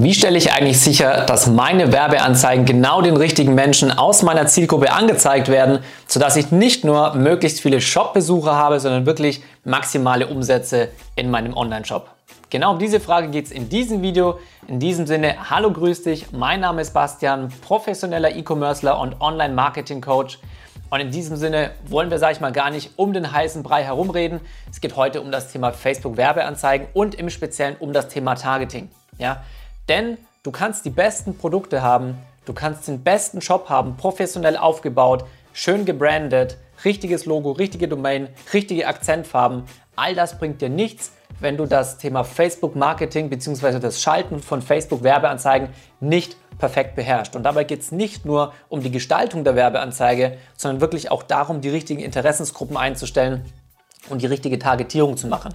[0.00, 4.92] Wie stelle ich eigentlich sicher, dass meine Werbeanzeigen genau den richtigen Menschen aus meiner Zielgruppe
[4.92, 11.32] angezeigt werden, sodass ich nicht nur möglichst viele Shop-Besucher habe, sondern wirklich maximale Umsätze in
[11.32, 12.08] meinem Online-Shop?
[12.48, 14.38] Genau um diese Frage geht es in diesem Video.
[14.68, 16.30] In diesem Sinne, hallo, grüß dich.
[16.30, 20.38] Mein Name ist Bastian, professioneller E-Commercer und Online-Marketing-Coach.
[20.90, 23.82] Und in diesem Sinne wollen wir, sage ich mal, gar nicht um den heißen Brei
[23.82, 24.38] herumreden.
[24.70, 28.90] Es geht heute um das Thema Facebook-Werbeanzeigen und im Speziellen um das Thema Targeting.
[29.18, 29.42] Ja?
[29.88, 35.24] Denn du kannst die besten Produkte haben, du kannst den besten Shop haben, professionell aufgebaut,
[35.52, 39.64] schön gebrandet, richtiges Logo, richtige Domain, richtige Akzentfarben.
[39.96, 43.78] All das bringt dir nichts, wenn du das Thema Facebook Marketing bzw.
[43.78, 45.68] das Schalten von Facebook Werbeanzeigen
[46.00, 47.36] nicht perfekt beherrscht.
[47.36, 51.60] Und dabei geht es nicht nur um die Gestaltung der Werbeanzeige, sondern wirklich auch darum,
[51.60, 53.44] die richtigen Interessensgruppen einzustellen
[54.08, 55.54] und die richtige Targetierung zu machen.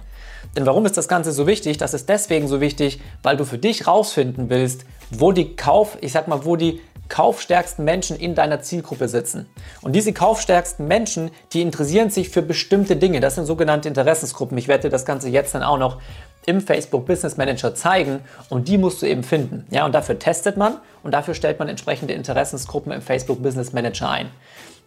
[0.56, 1.78] Denn warum ist das Ganze so wichtig?
[1.78, 6.12] Das ist deswegen so wichtig, weil du für dich rausfinden willst, wo die Kauf, ich
[6.12, 9.46] sag mal, wo die kaufstärksten Menschen in deiner Zielgruppe sitzen.
[9.82, 13.20] Und diese kaufstärksten Menschen, die interessieren sich für bestimmte Dinge.
[13.20, 14.56] Das sind sogenannte Interessensgruppen.
[14.56, 16.00] Ich werde dir das Ganze jetzt dann auch noch
[16.46, 19.66] im Facebook Business Manager zeigen und die musst du eben finden.
[19.70, 24.10] Ja, und dafür testet man und dafür stellt man entsprechende Interessensgruppen im Facebook Business Manager
[24.10, 24.30] ein.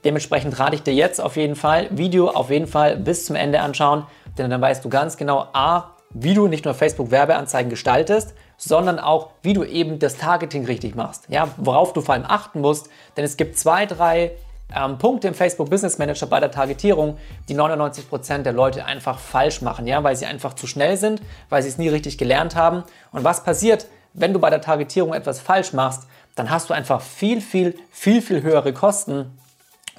[0.03, 3.61] Dementsprechend rate ich dir jetzt auf jeden Fall, Video auf jeden Fall bis zum Ende
[3.61, 4.05] anschauen,
[4.37, 8.99] denn dann weißt du ganz genau, a, wie du nicht nur Facebook Werbeanzeigen gestaltest, sondern
[8.99, 11.25] auch, wie du eben das Targeting richtig machst.
[11.29, 14.31] Ja, worauf du vor allem achten musst, denn es gibt zwei, drei
[14.75, 19.61] ähm, Punkte im Facebook Business Manager bei der Targetierung, die 99% der Leute einfach falsch
[19.61, 22.83] machen, ja, weil sie einfach zu schnell sind, weil sie es nie richtig gelernt haben.
[23.11, 26.07] Und was passiert, wenn du bei der Targetierung etwas falsch machst?
[26.35, 29.37] Dann hast du einfach viel, viel, viel, viel höhere Kosten,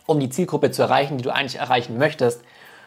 [0.08, 2.42] um die Zielgruppe zu erreichen, die du eigentlich erreichen möchtest.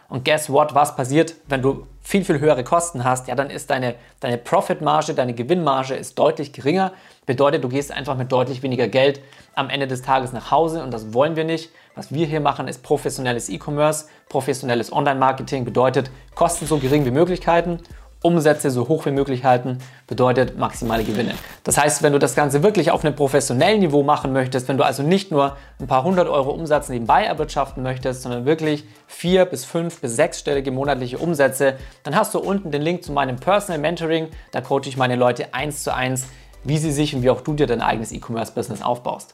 [0.09, 3.29] Und guess what, was passiert, wenn du viel, viel höhere Kosten hast?
[3.29, 6.91] Ja, dann ist deine, deine Profitmarge, deine Gewinnmarge ist deutlich geringer.
[7.25, 9.21] Bedeutet, du gehst einfach mit deutlich weniger Geld
[9.53, 11.69] am Ende des Tages nach Hause und das wollen wir nicht.
[11.95, 17.79] Was wir hier machen, ist professionelles E-Commerce, professionelles Online-Marketing, bedeutet Kosten so gering wie Möglichkeiten
[18.23, 21.33] Umsätze so hoch wie möglich halten, bedeutet maximale Gewinne.
[21.63, 24.85] Das heißt, wenn du das Ganze wirklich auf einem professionellen Niveau machen möchtest, wenn du
[24.85, 29.65] also nicht nur ein paar hundert Euro Umsatz nebenbei erwirtschaften möchtest, sondern wirklich vier bis
[29.65, 34.27] fünf bis sechsstellige monatliche Umsätze, dann hast du unten den Link zu meinem Personal Mentoring.
[34.51, 36.27] Da coache ich meine Leute eins zu eins,
[36.63, 39.33] wie sie sich und wie auch du dir dein eigenes E-Commerce-Business aufbaust.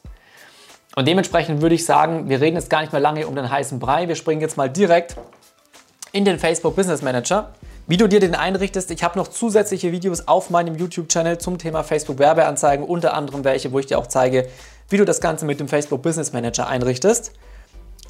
[0.96, 3.78] Und dementsprechend würde ich sagen, wir reden jetzt gar nicht mehr lange um den heißen
[3.78, 4.08] Brei.
[4.08, 5.16] Wir springen jetzt mal direkt
[6.12, 7.50] in den Facebook Business Manager.
[7.90, 11.82] Wie du dir den einrichtest, ich habe noch zusätzliche Videos auf meinem YouTube-Channel zum Thema
[11.82, 14.46] Facebook Werbeanzeigen, unter anderem welche, wo ich dir auch zeige,
[14.90, 17.32] wie du das Ganze mit dem Facebook Business Manager einrichtest.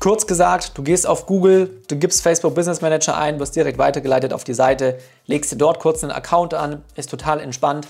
[0.01, 4.33] Kurz gesagt, du gehst auf Google, du gibst Facebook Business Manager ein, wirst direkt weitergeleitet
[4.33, 7.87] auf die Seite, legst dir dort kurz einen Account an, ist total entspannt.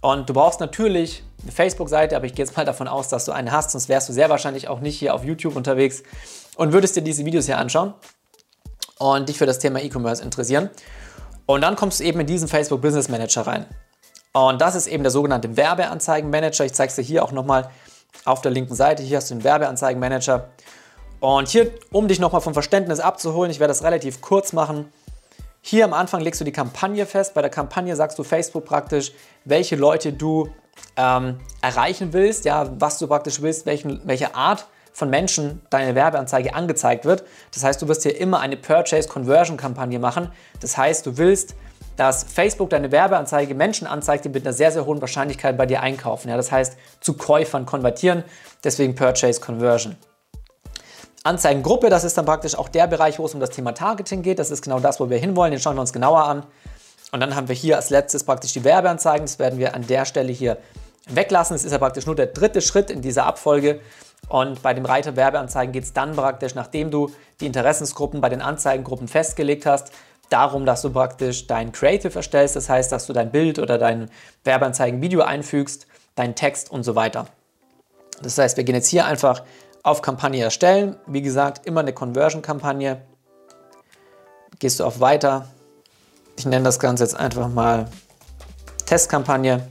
[0.00, 3.32] Und du brauchst natürlich eine Facebook-Seite, aber ich gehe jetzt mal davon aus, dass du
[3.32, 6.04] eine hast, sonst wärst du sehr wahrscheinlich auch nicht hier auf YouTube unterwegs
[6.56, 7.92] und würdest dir diese Videos hier anschauen
[8.98, 10.70] und dich für das Thema E-Commerce interessieren.
[11.46, 13.66] Und dann kommst du eben in diesen Facebook Business Manager rein.
[14.32, 16.64] Und das ist eben der sogenannte Werbeanzeigenmanager.
[16.64, 17.70] Ich zeige es dir hier auch nochmal
[18.24, 19.02] auf der linken Seite.
[19.02, 20.48] Hier hast du den Werbeanzeigenmanager.
[21.20, 24.92] Und hier, um dich nochmal vom Verständnis abzuholen, ich werde das relativ kurz machen.
[25.60, 27.34] Hier am Anfang legst du die Kampagne fest.
[27.34, 29.12] Bei der Kampagne sagst du Facebook praktisch,
[29.44, 30.48] welche Leute du
[30.96, 36.54] ähm, erreichen willst, ja, was du praktisch willst, welchen, welche Art von Menschen deine Werbeanzeige
[36.54, 37.24] angezeigt wird.
[37.54, 40.30] Das heißt, du wirst hier immer eine Purchase Conversion Kampagne machen.
[40.60, 41.54] Das heißt, du willst,
[41.96, 45.80] dass Facebook deine Werbeanzeige Menschen anzeigt, die mit einer sehr, sehr hohen Wahrscheinlichkeit bei dir
[45.80, 46.28] einkaufen.
[46.28, 48.24] Ja, das heißt, zu Käufern konvertieren,
[48.64, 49.96] deswegen Purchase Conversion.
[51.24, 54.38] Anzeigengruppe, das ist dann praktisch auch der Bereich, wo es um das Thema Targeting geht.
[54.38, 55.52] Das ist genau das, wo wir hinwollen.
[55.52, 56.44] Den schauen wir uns genauer an.
[57.12, 59.26] Und dann haben wir hier als letztes praktisch die Werbeanzeigen.
[59.26, 60.56] Das werden wir an der Stelle hier
[61.08, 61.54] weglassen.
[61.54, 63.80] Das ist ja praktisch nur der dritte Schritt in dieser Abfolge.
[64.28, 67.10] Und bei dem Reiter Werbeanzeigen geht es dann praktisch, nachdem du
[67.40, 69.92] die Interessensgruppen bei den Anzeigengruppen festgelegt hast,
[70.30, 72.56] darum, dass du praktisch dein Creative erstellst.
[72.56, 74.10] Das heißt, dass du dein Bild oder dein
[74.44, 77.26] Werbeanzeigen-Video einfügst, deinen Text und so weiter.
[78.22, 79.42] Das heißt, wir gehen jetzt hier einfach
[79.82, 80.96] auf Kampagne erstellen.
[81.06, 83.02] Wie gesagt, immer eine Conversion-Kampagne.
[84.58, 85.48] Gehst du auf Weiter.
[86.36, 87.88] Ich nenne das Ganze jetzt einfach mal
[88.86, 89.66] Testkampagne.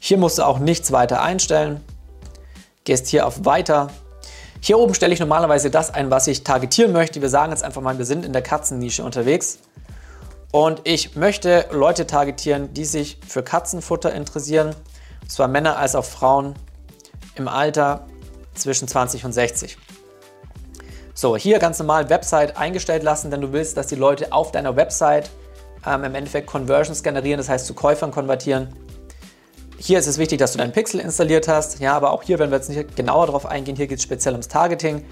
[0.00, 1.80] Hier musst du auch nichts weiter einstellen
[2.84, 3.88] gehst hier auf Weiter.
[4.60, 7.20] Hier oben stelle ich normalerweise das ein, was ich targetieren möchte.
[7.20, 9.58] Wir sagen jetzt einfach mal, wir sind in der Katzennische unterwegs.
[10.52, 14.74] Und ich möchte Leute targetieren, die sich für Katzenfutter interessieren.
[15.26, 16.54] Zwar Männer als auch Frauen
[17.34, 18.06] im Alter
[18.54, 19.78] zwischen 20 und 60.
[21.14, 24.76] So, hier ganz normal Website eingestellt lassen, denn du willst, dass die Leute auf deiner
[24.76, 25.30] Website
[25.86, 28.68] ähm, im Endeffekt Conversions generieren, das heißt zu Käufern konvertieren.
[29.84, 31.80] Hier ist es wichtig, dass du deinen Pixel installiert hast.
[31.80, 33.74] Ja, aber auch hier werden wir jetzt nicht genauer darauf eingehen.
[33.74, 35.04] Hier geht es speziell ums Targeting.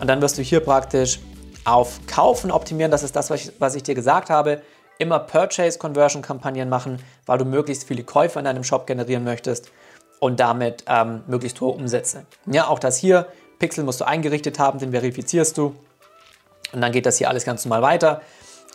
[0.00, 1.20] Und dann wirst du hier praktisch
[1.64, 2.90] auf Kaufen optimieren.
[2.90, 4.62] Das ist das, was ich, was ich dir gesagt habe.
[4.98, 9.70] Immer Purchase-Conversion-Kampagnen machen, weil du möglichst viele Käufer in deinem Shop generieren möchtest
[10.18, 12.26] und damit ähm, möglichst hohe Umsätze.
[12.46, 13.28] Ja, auch das hier.
[13.60, 15.76] Pixel musst du eingerichtet haben, den verifizierst du.
[16.72, 18.22] Und dann geht das hier alles ganz normal weiter.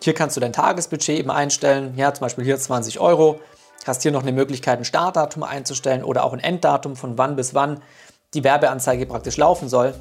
[0.01, 1.93] Hier kannst du dein Tagesbudget eben einstellen.
[1.97, 3.41] Ja, zum Beispiel hier 20 Euro.
[3.85, 7.53] Hast hier noch eine Möglichkeit, ein Startdatum einzustellen oder auch ein Enddatum, von wann bis
[7.53, 7.81] wann
[8.33, 9.93] die Werbeanzeige praktisch laufen soll.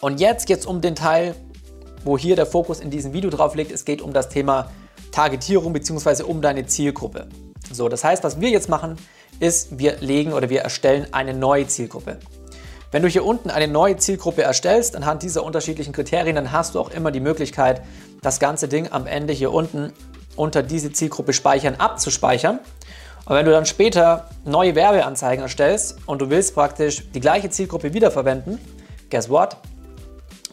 [0.00, 1.34] Und jetzt geht es um den Teil,
[2.04, 3.72] wo hier der Fokus in diesem Video drauf liegt.
[3.72, 4.70] Es geht um das Thema
[5.10, 6.22] Targetierung bzw.
[6.22, 7.28] um deine Zielgruppe.
[7.72, 8.96] So, das heißt, was wir jetzt machen,
[9.40, 12.18] ist, wir legen oder wir erstellen eine neue Zielgruppe.
[12.92, 16.80] Wenn du hier unten eine neue Zielgruppe erstellst, anhand dieser unterschiedlichen Kriterien, dann hast du
[16.80, 17.82] auch immer die Möglichkeit,
[18.22, 19.92] das ganze Ding am Ende hier unten
[20.36, 22.60] unter diese Zielgruppe speichern abzuspeichern.
[23.26, 27.94] Und wenn du dann später neue Werbeanzeigen erstellst und du willst praktisch die gleiche Zielgruppe
[27.94, 28.58] wiederverwenden,
[29.10, 29.56] guess what?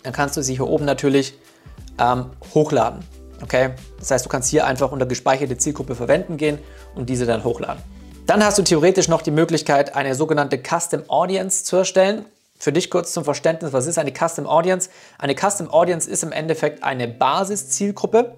[0.04, 1.33] Dann kannst du sie hier oben natürlich
[2.00, 3.04] ähm, hochladen.
[3.42, 3.72] Okay?
[4.00, 6.60] Das heißt, du kannst hier einfach unter gespeicherte Zielgruppe verwenden gehen
[6.95, 7.81] und diese dann hochladen.
[8.25, 12.25] Dann hast du theoretisch noch die Möglichkeit, eine sogenannte Custom Audience zu erstellen.
[12.57, 14.89] Für dich kurz zum Verständnis, was ist eine Custom Audience?
[15.18, 18.38] Eine Custom Audience ist im Endeffekt eine Basiszielgruppe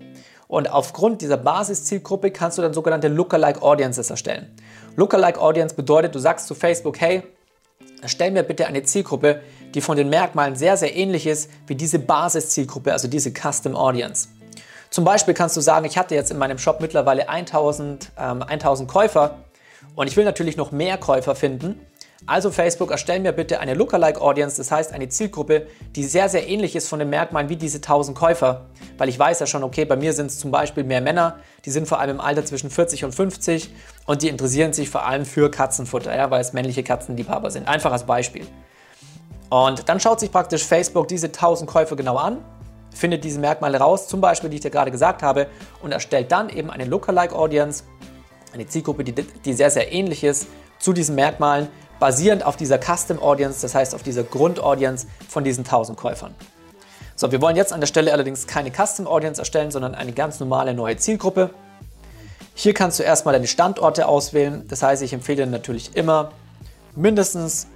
[0.54, 4.56] und aufgrund dieser Basiszielgruppe kannst du dann sogenannte Lookalike Audiences erstellen.
[4.96, 7.24] Lookalike Audience bedeutet, du sagst zu Facebook, hey,
[8.04, 9.42] erstell mir bitte eine Zielgruppe,
[9.74, 14.28] die von den Merkmalen sehr, sehr ähnlich ist wie diese Basiszielgruppe, also diese Custom Audience.
[14.92, 18.88] Zum Beispiel kannst du sagen, ich hatte jetzt in meinem Shop mittlerweile 1000, ähm, 1000
[18.88, 19.40] Käufer
[19.96, 21.80] und ich will natürlich noch mehr Käufer finden.
[22.28, 25.66] Also Facebook, erstell mir bitte eine Lookalike Audience, das heißt eine Zielgruppe,
[25.96, 28.68] die sehr, sehr ähnlich ist von den Merkmalen wie diese 1000 Käufer.
[28.98, 31.72] Weil ich weiß ja schon, okay, bei mir sind es zum Beispiel mehr Männer, die
[31.72, 33.74] sind vor allem im Alter zwischen 40 und 50
[34.06, 37.68] und die interessieren sich vor allem für Katzenfutter, ja, weil es männliche Katzenliebhaber sind.
[37.68, 38.46] Einfach als Beispiel.
[39.50, 42.38] Und dann schaut sich praktisch Facebook diese 1000 Käufer genau an,
[42.94, 45.48] findet diese Merkmale raus, zum Beispiel, die ich dir gerade gesagt habe,
[45.82, 47.84] und erstellt dann eben eine Lookalike Audience,
[48.54, 50.48] eine Zielgruppe, die, die sehr, sehr ähnlich ist
[50.80, 51.68] zu diesen Merkmalen,
[52.00, 56.36] basierend auf dieser Custom Audience, das heißt auf dieser Grundaudience von diesen 1000 Käufern.
[57.24, 60.42] So, wir wollen jetzt an der Stelle allerdings keine Custom Audience erstellen, sondern eine ganz
[60.42, 61.52] normale neue Zielgruppe.
[62.54, 64.68] Hier kannst du erstmal deine Standorte auswählen.
[64.68, 66.34] Das heißt, ich empfehle natürlich immer,
[66.98, 67.68] mindestens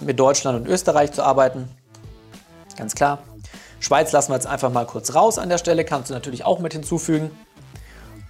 [0.00, 1.70] mit Deutschland und Österreich zu arbeiten.
[2.76, 3.20] Ganz klar.
[3.80, 6.58] Schweiz lassen wir jetzt einfach mal kurz raus an der Stelle, kannst du natürlich auch
[6.58, 7.30] mit hinzufügen.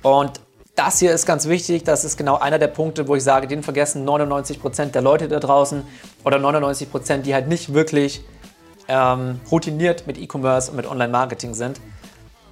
[0.04, 0.40] Und
[0.76, 3.64] das hier ist ganz wichtig, das ist genau einer der Punkte, wo ich sage, den
[3.64, 5.82] vergessen 99% der Leute da draußen
[6.22, 8.22] oder 99%, die halt nicht wirklich
[8.88, 11.81] ähm, routiniert mit E-Commerce und mit Online-Marketing sind.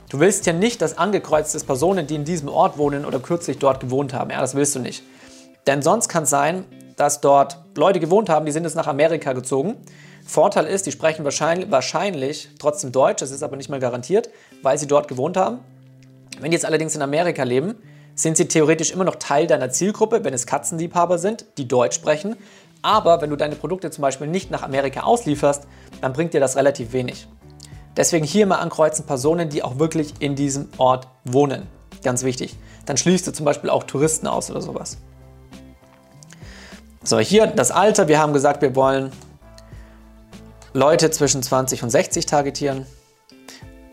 [0.09, 3.59] Du willst ja nicht, dass angekreuzt ist Personen, die in diesem Ort wohnen oder kürzlich
[3.59, 4.31] dort gewohnt haben.
[4.31, 5.03] Ja, das willst du nicht.
[5.67, 6.65] Denn sonst kann es sein,
[6.97, 9.77] dass dort Leute gewohnt haben, die sind jetzt nach Amerika gezogen.
[10.27, 14.31] Vorteil ist, die sprechen wahrscheinlich, wahrscheinlich trotzdem Deutsch, das ist aber nicht mal garantiert,
[14.63, 15.59] weil sie dort gewohnt haben.
[16.41, 17.75] Wenn die jetzt allerdings in Amerika leben,
[18.15, 22.37] sind sie theoretisch immer noch Teil deiner Zielgruppe, wenn es Katzenliebhaber sind, die Deutsch sprechen.
[22.85, 25.67] Aber wenn du deine Produkte zum Beispiel nicht nach Amerika auslieferst,
[26.03, 27.27] dann bringt dir das relativ wenig.
[27.97, 31.67] Deswegen hier mal ankreuzen Personen, die auch wirklich in diesem Ort wohnen.
[32.03, 32.59] Ganz wichtig.
[32.85, 34.99] Dann schließt du zum Beispiel auch Touristen aus oder sowas.
[37.03, 38.07] So, hier das Alter.
[38.07, 39.13] Wir haben gesagt, wir wollen
[40.75, 42.85] Leute zwischen 20 und 60 targetieren.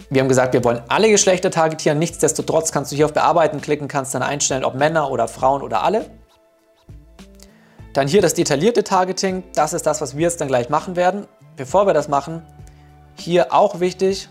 [0.10, 1.98] Wir haben gesagt, wir wollen alle Geschlechter targetieren.
[1.98, 5.82] Nichtsdestotrotz kannst du hier auf Bearbeiten klicken, kannst dann einstellen, ob Männer oder Frauen oder
[5.84, 6.10] alle.
[7.94, 9.44] Dann hier das detaillierte Targeting.
[9.54, 11.28] Das ist das, was wir jetzt dann gleich machen werden.
[11.58, 12.42] Bevor wir das machen,
[13.16, 14.30] hier auch wichtig,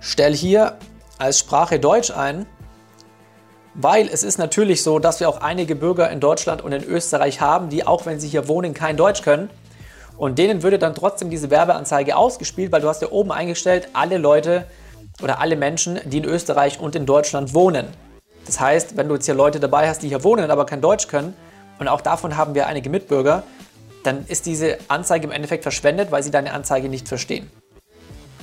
[0.00, 0.78] stell hier
[1.18, 2.46] als Sprache Deutsch ein,
[3.74, 7.40] weil es ist natürlich so, dass wir auch einige Bürger in Deutschland und in Österreich
[7.40, 9.50] haben, die auch wenn sie hier wohnen, kein Deutsch können.
[10.16, 14.18] Und denen würde dann trotzdem diese Werbeanzeige ausgespielt, weil du hast ja oben eingestellt, alle
[14.18, 14.66] Leute
[15.22, 17.86] oder alle Menschen, die in Österreich und in Deutschland wohnen.
[18.46, 21.08] Das heißt, wenn du jetzt hier Leute dabei hast, die hier wohnen, aber kein Deutsch
[21.08, 21.34] können,
[21.82, 23.42] und auch davon haben wir einige Mitbürger,
[24.04, 27.50] dann ist diese Anzeige im Endeffekt verschwendet, weil sie deine Anzeige nicht verstehen.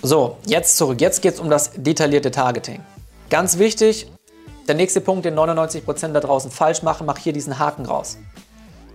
[0.01, 1.01] So, jetzt zurück.
[1.01, 2.81] Jetzt geht es um das detaillierte Targeting.
[3.29, 4.09] Ganz wichtig,
[4.67, 8.17] der nächste Punkt, den 99% da draußen falsch machen, mach hier diesen Haken raus.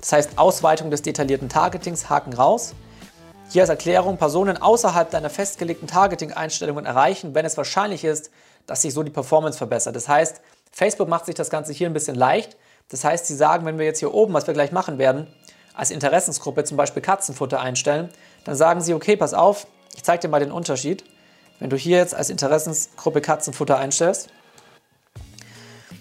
[0.01, 2.75] Das heißt Ausweitung des detaillierten Targetings, Haken raus.
[3.51, 8.31] Hier als Erklärung, Personen außerhalb deiner festgelegten Targeting-Einstellungen erreichen, wenn es wahrscheinlich ist,
[8.67, 9.97] dass sich so die Performance verbessert.
[9.97, 10.41] Das heißt,
[10.73, 12.57] Facebook macht sich das Ganze hier ein bisschen leicht.
[12.89, 15.27] Das heißt, sie sagen, wenn wir jetzt hier oben, was wir gleich machen werden,
[15.75, 18.11] als Interessensgruppe zum Beispiel Katzenfutter einstellen,
[18.45, 21.05] dann sagen sie, okay, pass auf, ich zeige dir mal den Unterschied.
[21.59, 24.29] Wenn du hier jetzt als Interessensgruppe Katzenfutter einstellst,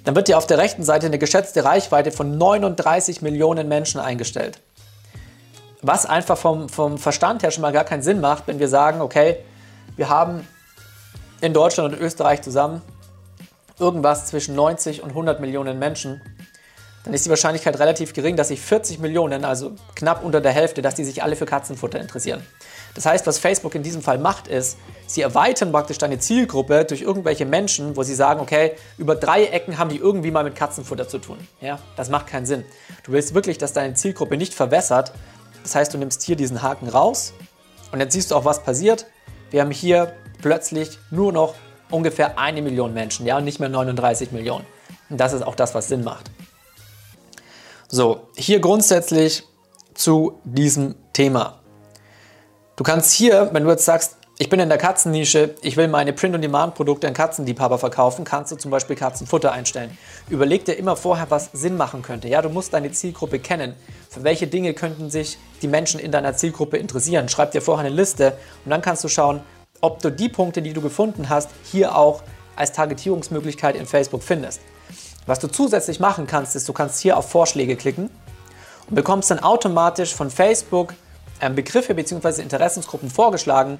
[0.03, 4.59] dann wird dir auf der rechten Seite eine geschätzte Reichweite von 39 Millionen Menschen eingestellt.
[5.81, 9.01] Was einfach vom, vom Verstand her schon mal gar keinen Sinn macht, wenn wir sagen,
[9.01, 9.37] okay,
[9.95, 10.47] wir haben
[11.41, 12.81] in Deutschland und Österreich zusammen
[13.79, 16.21] irgendwas zwischen 90 und 100 Millionen Menschen,
[17.03, 20.81] dann ist die Wahrscheinlichkeit relativ gering, dass sich 40 Millionen, also knapp unter der Hälfte,
[20.81, 22.41] dass die sich alle für Katzenfutter interessieren.
[22.95, 27.01] Das heißt, was Facebook in diesem Fall macht, ist, sie erweitern praktisch deine Zielgruppe durch
[27.01, 31.07] irgendwelche Menschen, wo sie sagen, okay, über drei Ecken haben die irgendwie mal mit Katzenfutter
[31.07, 31.37] zu tun.
[31.59, 32.63] Ja, das macht keinen Sinn.
[33.03, 35.11] Du willst wirklich, dass deine Zielgruppe nicht verwässert.
[35.63, 37.33] Das heißt, du nimmst hier diesen Haken raus
[37.91, 39.07] und jetzt siehst du auch, was passiert.
[39.49, 41.55] Wir haben hier plötzlich nur noch
[41.89, 44.65] ungefähr eine Million Menschen, ja, und nicht mehr 39 Millionen.
[45.09, 46.31] Und das ist auch das, was Sinn macht.
[47.95, 49.43] So, hier grundsätzlich
[49.93, 51.59] zu diesem Thema.
[52.75, 56.11] Du kannst hier, wenn du jetzt sagst, ich bin in der Katzennische, ich will meine
[56.11, 59.95] Print-on-Demand-Produkte an Katzenliebhaber verkaufen, kannst du zum Beispiel Katzenfutter einstellen.
[60.27, 62.27] Überleg dir immer vorher, was Sinn machen könnte.
[62.27, 63.75] Ja, du musst deine Zielgruppe kennen.
[64.09, 67.29] Für welche Dinge könnten sich die Menschen in deiner Zielgruppe interessieren?
[67.29, 69.41] Schreib dir vorher eine Liste und dann kannst du schauen,
[69.81, 72.23] ob du die Punkte, die du gefunden hast, hier auch
[72.55, 74.61] als Targetierungsmöglichkeit in Facebook findest.
[75.25, 78.09] Was du zusätzlich machen kannst, ist, du kannst hier auf Vorschläge klicken
[78.89, 80.93] und bekommst dann automatisch von Facebook
[81.39, 82.41] ähm, Begriffe bzw.
[82.41, 83.79] Interessensgruppen vorgeschlagen,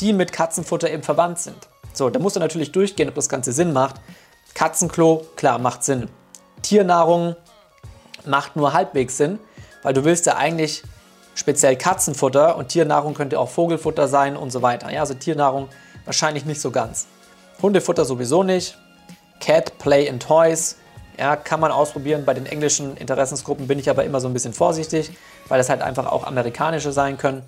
[0.00, 1.68] die mit Katzenfutter eben verwandt sind.
[1.92, 3.96] So, da musst du natürlich durchgehen, ob das Ganze Sinn macht.
[4.54, 6.08] Katzenklo, klar, macht Sinn.
[6.62, 7.36] Tiernahrung
[8.24, 9.38] macht nur halbwegs Sinn,
[9.82, 10.82] weil du willst ja eigentlich
[11.34, 14.90] speziell Katzenfutter und Tiernahrung könnte auch Vogelfutter sein und so weiter.
[14.90, 15.68] Ja, also Tiernahrung
[16.04, 17.06] wahrscheinlich nicht so ganz.
[17.60, 18.78] Hundefutter sowieso nicht.
[19.40, 20.76] Cat, Play and Toys,
[21.18, 22.24] ja, kann man ausprobieren.
[22.24, 25.10] Bei den englischen Interessensgruppen bin ich aber immer so ein bisschen vorsichtig,
[25.48, 27.42] weil das halt einfach auch amerikanische sein können.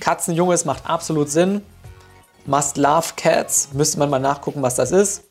[0.00, 1.62] Katzenjunges macht absolut Sinn.
[2.46, 5.24] Must Love Cats, müsste man mal nachgucken, was das ist.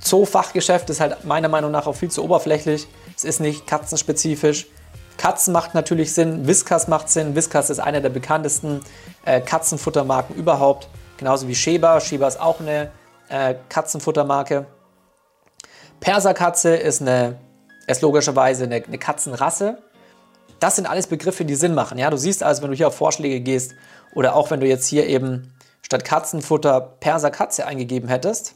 [0.00, 2.86] Zoofachgeschäft ist halt meiner Meinung nach auch viel zu oberflächlich.
[3.16, 4.66] Es ist nicht katzenspezifisch.
[5.16, 7.34] Katzen macht natürlich Sinn, Whiskas macht Sinn.
[7.34, 8.80] Whiskas ist einer der bekanntesten
[9.26, 10.88] äh, Katzenfuttermarken überhaupt.
[11.18, 12.00] Genauso wie Sheba.
[12.00, 12.90] Sheba ist auch eine
[13.28, 14.66] äh, Katzenfuttermarke.
[16.00, 17.36] Perserkatze ist, eine,
[17.86, 19.78] ist logischerweise eine, eine Katzenrasse.
[20.58, 21.98] Das sind alles Begriffe, die Sinn machen.
[21.98, 23.74] Ja, du siehst also, wenn du hier auf Vorschläge gehst
[24.14, 28.54] oder auch wenn du jetzt hier eben statt Katzenfutter Perserkatze eingegeben hättest.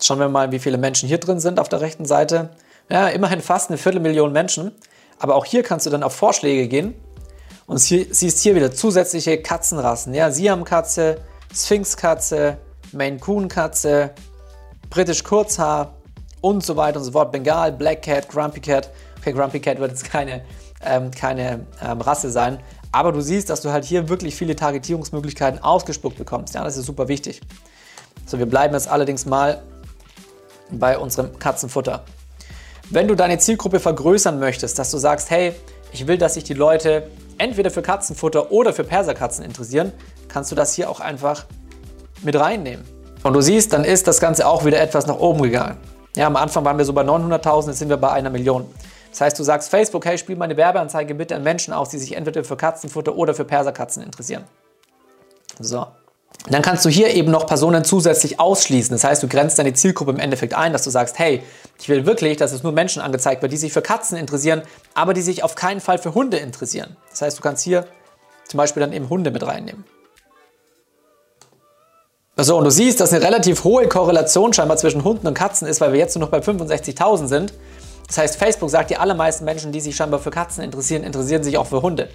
[0.00, 2.50] Schauen wir mal, wie viele Menschen hier drin sind auf der rechten Seite.
[2.88, 4.72] Ja, immerhin fast eine Viertelmillion Menschen.
[5.18, 6.94] Aber auch hier kannst du dann auf Vorschläge gehen
[7.66, 10.14] und siehst hier wieder zusätzliche Katzenrassen.
[10.14, 11.18] Ja, Siamkatze,
[11.54, 12.58] Sphinxkatze,
[12.92, 14.10] Maine Coon Katze,
[14.90, 15.95] Britisch Kurzhaar,
[16.46, 17.32] und so weiter und so fort.
[17.32, 18.90] Bengal, Black Cat, Grumpy Cat.
[19.18, 20.42] Okay, Grumpy Cat wird jetzt keine,
[20.84, 22.60] ähm, keine ähm, Rasse sein.
[22.92, 26.54] Aber du siehst, dass du halt hier wirklich viele Targetierungsmöglichkeiten ausgespuckt bekommst.
[26.54, 27.40] Ja, das ist super wichtig.
[28.26, 29.62] So, wir bleiben jetzt allerdings mal
[30.70, 32.04] bei unserem Katzenfutter.
[32.90, 35.52] Wenn du deine Zielgruppe vergrößern möchtest, dass du sagst, hey,
[35.90, 39.92] ich will, dass sich die Leute entweder für Katzenfutter oder für Perserkatzen interessieren,
[40.28, 41.46] kannst du das hier auch einfach
[42.22, 42.84] mit reinnehmen.
[43.24, 45.78] Und du siehst, dann ist das Ganze auch wieder etwas nach oben gegangen.
[46.16, 48.66] Ja, am Anfang waren wir so bei 900.000, jetzt sind wir bei einer Million.
[49.10, 52.16] Das heißt, du sagst Facebook, hey, spiel meine Werbeanzeige bitte an Menschen aus, die sich
[52.16, 54.44] entweder für Katzenfutter oder für Perserkatzen interessieren.
[55.60, 55.86] So.
[56.48, 58.94] Dann kannst du hier eben noch Personen zusätzlich ausschließen.
[58.94, 61.42] Das heißt, du grenzt deine Zielgruppe im Endeffekt ein, dass du sagst, hey,
[61.78, 64.62] ich will wirklich, dass es nur Menschen angezeigt wird, die sich für Katzen interessieren,
[64.94, 66.96] aber die sich auf keinen Fall für Hunde interessieren.
[67.10, 67.86] Das heißt, du kannst hier
[68.48, 69.84] zum Beispiel dann eben Hunde mit reinnehmen.
[72.46, 75.80] So, und du siehst, dass eine relativ hohe Korrelation scheinbar zwischen Hunden und Katzen ist,
[75.80, 77.52] weil wir jetzt nur noch bei 65.000 sind.
[78.06, 81.58] Das heißt, Facebook sagt, die allermeisten Menschen, die sich scheinbar für Katzen interessieren, interessieren sich
[81.58, 82.08] auch für Hunde.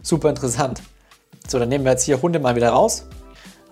[0.00, 0.80] Super interessant.
[1.48, 3.06] So, dann nehmen wir jetzt hier Hunde mal wieder raus.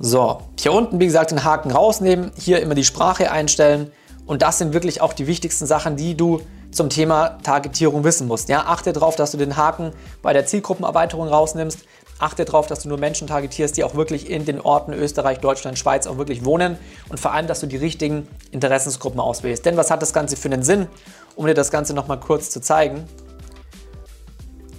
[0.01, 3.93] So, hier unten, wie gesagt, den Haken rausnehmen, hier immer die Sprache einstellen.
[4.27, 6.41] Und das sind wirklich auch die wichtigsten Sachen, die du
[6.73, 8.49] zum Thema Targetierung wissen musst.
[8.49, 11.79] Ja, achte darauf, dass du den Haken bei der Zielgruppenerweiterung rausnimmst.
[12.23, 15.79] Achte darauf, dass du nur Menschen targetierst, die auch wirklich in den Orten Österreich, Deutschland,
[15.79, 19.67] Schweiz auch wirklich wohnen und vor allem, dass du die richtigen Interessensgruppen auswählst.
[19.67, 20.87] Denn was hat das Ganze für einen Sinn?
[21.35, 23.09] Um dir das Ganze nochmal kurz zu zeigen.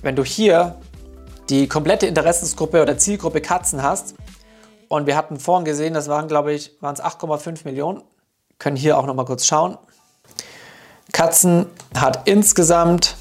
[0.01, 0.77] Wenn du hier
[1.49, 4.15] die komplette Interessensgruppe oder Zielgruppe Katzen hast
[4.87, 8.03] und wir hatten vorhin gesehen, das waren glaube ich, waren es 8,5 Millionen,
[8.57, 9.77] können hier auch nochmal kurz schauen.
[11.11, 11.65] Katzen
[11.97, 13.17] hat insgesamt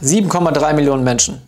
[0.00, 1.47] 7,3 Millionen Menschen.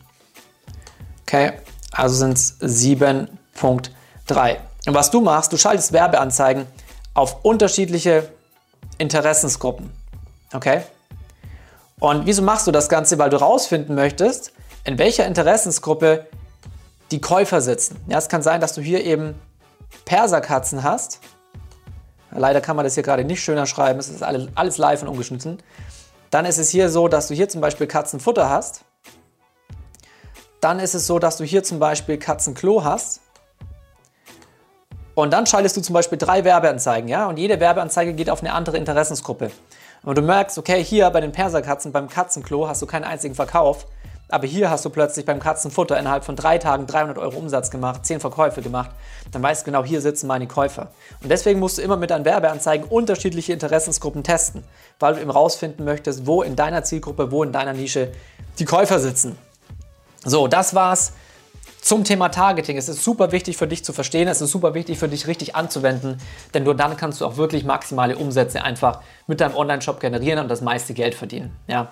[1.32, 1.52] Okay,
[1.92, 4.56] also sind es 7.3.
[4.86, 6.66] Und was du machst, du schaltest Werbeanzeigen
[7.14, 8.28] auf unterschiedliche
[8.98, 9.92] Interessensgruppen.
[10.52, 10.82] Okay?
[12.00, 13.16] Und wieso machst du das Ganze?
[13.18, 14.50] Weil du rausfinden möchtest,
[14.82, 16.26] in welcher Interessensgruppe
[17.12, 18.00] die Käufer sitzen.
[18.08, 19.40] Ja, es kann sein, dass du hier eben
[20.04, 21.20] Perserkatzen hast
[22.32, 23.98] Leider kann man das hier gerade nicht schöner schreiben.
[23.98, 25.58] Es ist alles live und ungeschnitten.
[26.30, 28.82] Dann ist es hier so, dass du hier zum Beispiel Katzenfutter hast.
[30.60, 33.20] Dann ist es so, dass du hier zum Beispiel Katzenklo hast.
[35.14, 37.26] Und dann schaltest du zum Beispiel drei Werbeanzeigen, ja?
[37.26, 39.50] Und jede Werbeanzeige geht auf eine andere Interessensgruppe.
[40.02, 43.86] Und du merkst, okay, hier bei den Perserkatzen, beim Katzenklo hast du keinen einzigen Verkauf.
[44.28, 48.06] Aber hier hast du plötzlich beim Katzenfutter innerhalb von drei Tagen 300 Euro Umsatz gemacht,
[48.06, 48.90] 10 Verkäufe gemacht.
[49.32, 50.88] Dann weißt du genau, hier sitzen meine Käufer.
[51.20, 54.62] Und deswegen musst du immer mit deinen Werbeanzeigen unterschiedliche Interessensgruppen testen,
[55.00, 58.12] weil du eben rausfinden möchtest, wo in deiner Zielgruppe, wo in deiner Nische
[58.60, 59.36] die Käufer sitzen.
[60.24, 61.14] So, das war's
[61.80, 62.76] zum Thema Targeting.
[62.76, 65.56] Es ist super wichtig für dich zu verstehen, es ist super wichtig für dich richtig
[65.56, 66.18] anzuwenden,
[66.52, 70.48] denn nur dann kannst du auch wirklich maximale Umsätze einfach mit deinem Online-Shop generieren und
[70.48, 71.56] das meiste Geld verdienen.
[71.66, 71.90] Ja.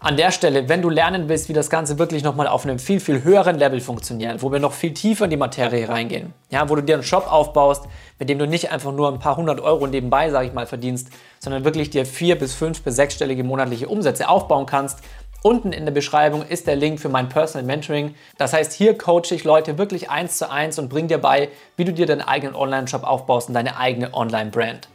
[0.00, 3.00] An der Stelle, wenn du lernen willst, wie das Ganze wirklich nochmal auf einem viel,
[3.00, 6.76] viel höheren Level funktioniert, wo wir noch viel tiefer in die Materie reingehen, ja, wo
[6.76, 7.86] du dir einen Shop aufbaust,
[8.20, 11.08] mit dem du nicht einfach nur ein paar hundert Euro nebenbei, sage ich mal, verdienst,
[11.40, 15.00] sondern wirklich dir vier bis fünf bis sechsstellige monatliche Umsätze aufbauen kannst,
[15.42, 18.14] Unten in der Beschreibung ist der Link für mein Personal Mentoring.
[18.38, 21.84] Das heißt, hier coache ich Leute wirklich eins zu eins und bringe dir bei, wie
[21.84, 24.88] du dir deinen eigenen Online-Shop aufbaust und deine eigene Online-Brand.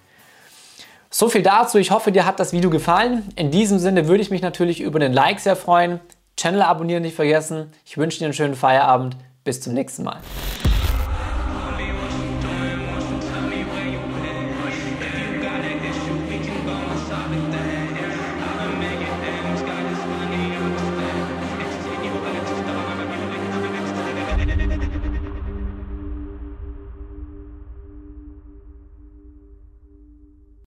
[1.09, 1.77] So viel dazu.
[1.77, 3.29] Ich hoffe, dir hat das Video gefallen.
[3.35, 6.01] In diesem Sinne würde ich mich natürlich über den Like sehr freuen.
[6.35, 7.71] Channel abonnieren nicht vergessen.
[7.85, 9.15] Ich wünsche dir einen schönen Feierabend.
[9.45, 10.19] Bis zum nächsten Mal.